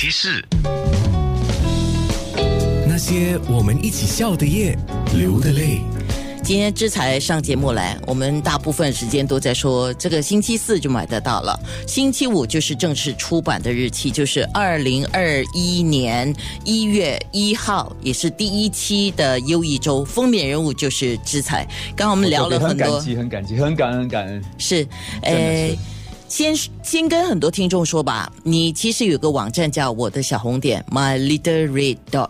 [0.00, 0.44] 些事，
[2.86, 4.78] 那些我们一起笑的夜，
[5.12, 5.80] 流的泪。
[6.44, 16.32] 今天志才上节目来，我们大部分时间都在说这个星期四就买得到了，星期五就是正式出版的日期，就是二零二一年
[16.64, 21.64] 一月一号，也是第一期的优异周，封面人物就是志才。
[21.96, 24.44] 刚刚我们聊了很多，很感激，很感激，很感恩，很感恩。
[24.58, 24.86] 是，
[25.22, 25.76] 诶。
[26.28, 32.28] 先先跟很多听众说吧，你其实有个网站叫我的小红点 My Little Red Dot，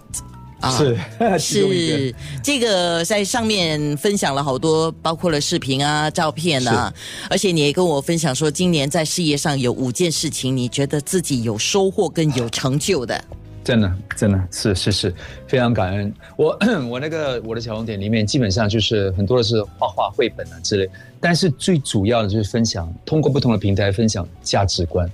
[0.60, 0.96] 啊，是
[1.38, 6.92] 是这个在上面分享了好多，包括了视频啊、照片啊，
[7.28, 13.22] 而且你也跟我分享说，今年在事业上有五件事情，你觉得自己有收获跟有成就的。
[13.68, 15.14] 真的，真的是是是，
[15.46, 16.10] 非常感恩。
[16.36, 20.88] 我 我那个我的小红点里面，基本上就是很多的是画画、绘本啊之类。
[21.20, 25.06] 但是最主要的就是分享，通过不同的平台分享价值观。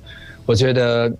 [0.46, 1.12] 我觉得，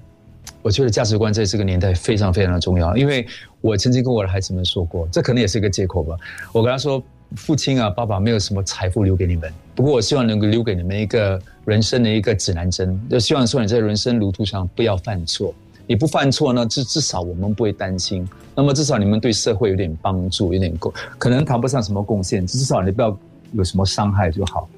[0.63, 2.97] 我觉得价值观在这个年代非常非常的重要。
[2.97, 3.27] 因为
[3.61, 6.17] 我曾经跟我的孩子们说过，这可能也是一个借口吧。
[6.53, 7.03] 我跟他说，
[7.35, 15.53] 父亲啊，爸爸没有什么财富留给你们，不过我希望能够留给你们一个人生的一个指南针，就希望说你在人生路途上不要犯错。
[15.87, 18.27] 你不犯错呢，至至少我们不会担心。
[18.55, 23.19] 那么至少你们对社会有点帮助，有点贡，可能谈不上什么贡献，至少你不要
[23.53, 24.69] 有什么伤害就好，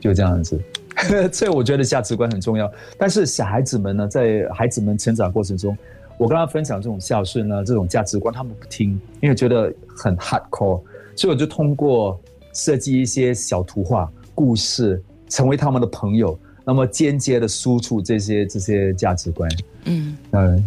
[0.00, 0.60] 就这样子。
[1.30, 2.70] 所以我觉得价值观很重要。
[2.98, 5.76] 但是小孩子们呢，在孩子们成长过程中，
[6.16, 10.80] 我跟他分享这种孝顺呢，这种价值观，他们不听，因为觉得很 hardcore。
[11.14, 12.18] 所以我就通过
[12.54, 16.36] 设计一些小图画、故事，成为他们的朋友。
[16.68, 19.48] 那么间接的输出这些这些价值观，
[19.84, 20.64] 嗯嗯，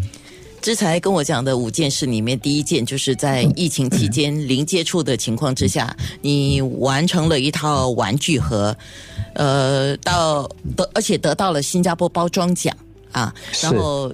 [0.62, 8.74] 之才跟我讲的五件事里面，第一件就是在疫情期间零接触的情况之下，你完成了一套玩具盒，
[9.34, 12.74] 呃，到得而且得到了新加坡包装奖
[13.12, 14.10] 啊，然后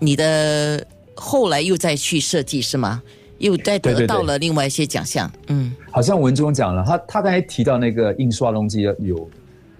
[0.00, 3.00] 你的后来又再去设计是吗？
[3.38, 9.30] 又再得到了另外一些奖项，嗯，好像文中讲了，他他刚才提到那个印刷东西有。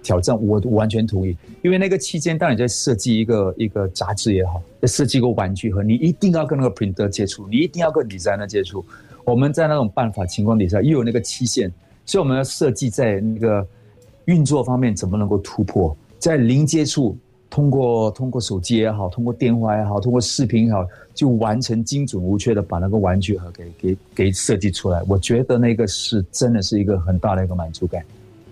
[0.03, 8.83] 挑战我完全同意，因为那个期间，当你在设计一个一个杂志也好，在设计一个玩具盒，你一定要跟那个 printer 接触，你一定要跟 designer 接触。
[9.23, 11.71] 我们在那种办法情况底下，又有那个期限，
[12.05, 13.65] 所以我们要设计在那个
[14.25, 17.15] 运作方面怎么能够突破，在零接触，
[17.47, 25.03] 通过通过手机也好，通过电话也好，通过视频也好，就完成精准无缺的把那个玩具盒给给给设计出来。
[25.07, 28.03] 我觉得那个是真的是一个很大的一个满足感。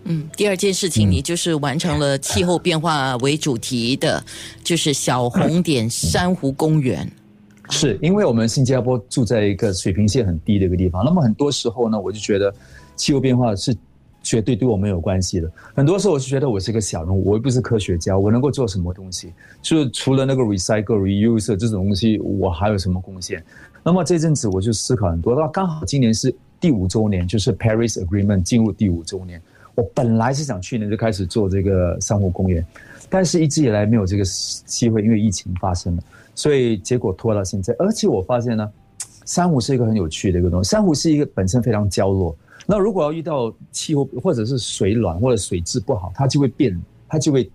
[0.05, 4.23] 嗯，第二件事情，你就是完成了气候变化为主题的，
[4.63, 7.09] 就是小红点珊瑚公园。
[7.69, 12.51] 是因为我们新加坡住在一个水平线很低的一个地方，那么很多时候呢，我就觉得
[12.95, 13.75] 气候变化是
[14.23, 15.51] 绝对对我们有关系的。
[15.75, 19.31] 很多时候我就觉得我是一个小人物，我又不是科学家，我能够做什么东西？
[19.61, 23.43] 就是除了那个 recycle、reuse 这种东西，我还有什么贡献？
[23.83, 29.39] 那么这阵子我就思考很多，那刚好今年是第五周年，就是 Paris Agreement 进入第五周年。
[29.79, 32.65] 我本来是想去年就开始做这个珊瑚公园，
[33.09, 34.23] 但是一直以来没有这个
[34.65, 36.03] 机会，因为疫情发生了，
[36.35, 37.73] 所以结果拖到现在。
[37.79, 38.69] 而且我发现呢，
[39.25, 40.69] 珊瑚是一个很有趣的一个东西。
[40.69, 42.35] 珊瑚是一个本身非常娇弱，
[42.65, 47.49] 那如果要遇到气候或者是水暖或者水质不好，它就会变，它就会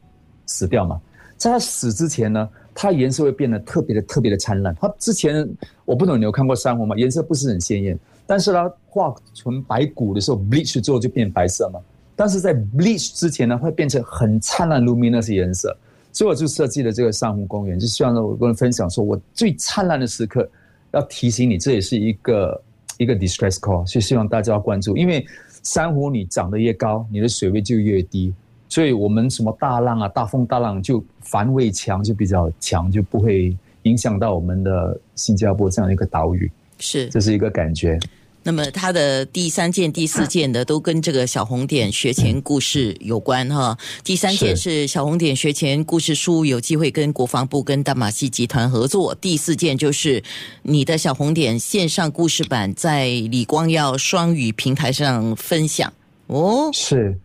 [0.47, 0.99] 死掉嘛。
[1.37, 4.75] 在它死之前呢，它颜色会变得特别的特别的灿烂。
[4.81, 5.47] 它之前
[5.85, 6.97] 我不懂你有看过珊瑚吗？
[6.97, 11.79] 颜色不是很鲜艳，但是它化成白骨的时候，bleach 之后就变白色嘛。
[12.17, 15.77] 但是在 bleach 之前呢，会变成很灿烂 luminous 颜色，
[16.13, 20.49] 所以我就设计了这个珊瑚公园，就希望呢，我跟人分享，说我最灿烂的时刻，
[20.93, 22.63] 要提醒你，这也是一个
[22.99, 25.27] 一个 distress call，所以希望大家要关注，因为
[25.65, 28.33] 珊瑚你长得越高，你的水位就越低，
[28.69, 37.99] 所以我们什么大浪啊、大风大浪就防卫墙就比较强，就不会影响到我们的新加坡这样一个岛屿，是，这是一个感觉。
[38.47, 43.77] 那么他的第三件、第四件的都跟这个小红点学前故事有关哈。
[44.05, 49.15] 第三件是小红点学前故事书有机会跟国防部、跟大马戏集团合作。
[49.15, 50.23] 第四件就是
[50.61, 55.91] 你的小红点线上故事版在李光耀双语平台上分享
[56.27, 56.69] 哦。
[56.75, 57.19] 是，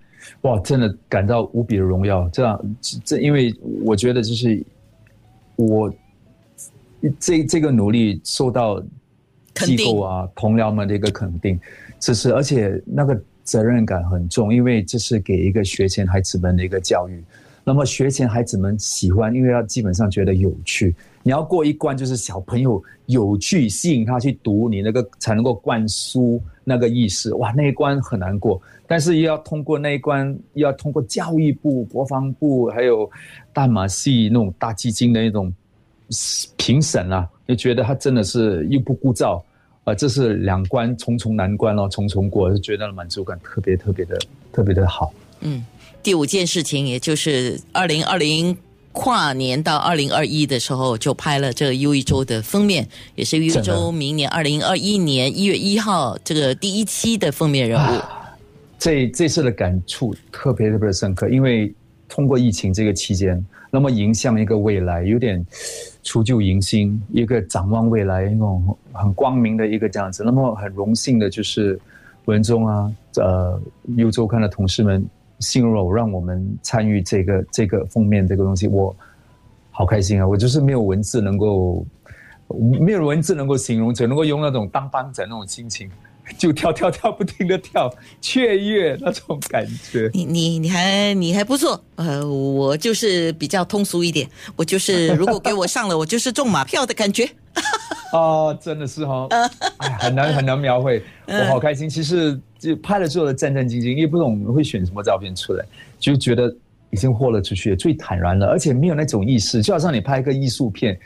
[0.44, 2.30] 哇，真的感到无比的荣耀。
[2.30, 3.54] 这样，这因为
[3.84, 4.66] 我觉得就是
[5.58, 5.94] 我
[7.20, 8.82] 这这个努力受到。
[9.66, 11.60] 机构啊，同僚们的一个肯定，
[12.00, 17.24] 这是而且那个责任感很重，因为这是给一个学前孩子们的一个教育。
[17.64, 20.96] 那么学前孩子们喜欢，因为他基本上觉得有趣。
[21.22, 27.34] 你要过一关，就是小朋友有趣，吸引他去读，你那个才能够灌输那个意识。
[27.36, 33.10] 哇，那一关很难过，但是又要通过那一关，又要通过教育部、国防部还有
[33.54, 35.54] 大马戏那种大基金的那种。
[36.58, 39.40] 评审啊，就觉得他真的是又不枯燥，
[39.90, 44.20] 啊，这是两关重重难关哦，重重过，就觉得满足感特别特别的
[44.52, 45.12] 特别的好。
[45.42, 45.66] 嗯，
[46.04, 48.56] 第五件事情，也就是二零二零
[48.92, 58.02] 跨年到二零二一的时候，就拍了这个《优一周》的封面，也是《优一周》明年二零二一年一月一号这个第一期的封面人物。
[58.78, 61.74] 这这次的感触特别特别的深刻，因为
[62.10, 63.42] 通过疫情这个期间，
[63.72, 65.46] 那么迎向一个未来，有点
[66.04, 70.24] 除旧迎新，一个展望未来那种很光明的一个这样子。
[70.24, 71.80] 那么很荣幸的就是
[72.26, 73.62] 文中啊，呃，
[73.96, 75.06] 优周刊的同事们
[75.40, 78.94] 信任我，让我们参与这个这个封面这个东西，我
[79.72, 80.28] 好开心啊！
[80.28, 81.86] 我就是没有文字能够，
[82.82, 85.90] 没有文字能够形容，只能够用那种当班长那种心情。
[86.38, 90.10] 就跳跳跳，不停的跳，雀跃那种感觉。
[90.14, 97.30] 你你你还你还不错，呃，我就是比较通俗一点，我就是如果给我上了，我就是中马票的感觉。
[98.14, 99.50] 啊，真的是哈，哎，
[100.00, 101.90] 很难很难描绘，我好开心。
[101.90, 105.66] 其实就拍了之后的战战兢兢，因为不懂会选什么照片出来，
[106.00, 106.56] 就觉得
[106.90, 111.00] 已经豁了出去，最坦然了，而且没有那种意识，就好像你拍一个艺术片。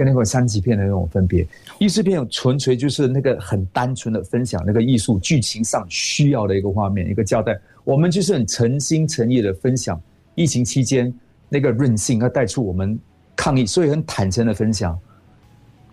[0.00, 1.46] 跟那个三级片的那种分别，
[1.78, 10.00] 艺术片纯粹就是那个很单纯的分享那个艺术剧情上需要的一个画面一个交代，我们就是很诚心诚意的分享
[10.34, 11.12] 疫情期间
[11.50, 12.98] 那个韧性，要带出我们
[13.36, 14.98] 抗疫，所以很坦诚的分享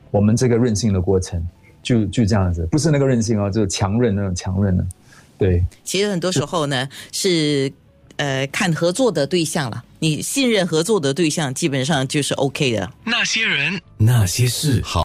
[0.10, 1.46] 我们这个韧性的过程，
[1.84, 4.88] 就就这样子，不是那个韧性哦，就是强韧那种强韧的，
[5.38, 5.62] 对。
[5.84, 7.70] 其实很多时候呢是。
[8.20, 12.92] 呃，看合作的对象了，你信任合作的对象，基本上就是 OK 的。
[13.04, 14.96] 那些人，那些事，好。